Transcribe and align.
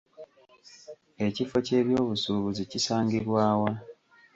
Ekifo 1.25 1.57
ky'ebyobusuubuzi 1.65 2.63
kisangibwa 2.71 3.45
wa? 3.61 3.71